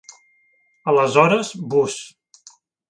Aleshores, 0.93 1.53
Bus. 1.75 2.03